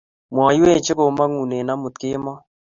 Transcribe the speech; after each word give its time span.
Mwaiwech 0.33 0.81
che 0.85 0.93
komangune 0.97 1.57
amut 1.73 1.95
kemoi 2.01 2.41